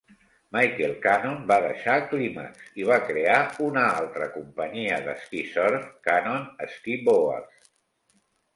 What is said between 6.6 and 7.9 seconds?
Skiboards.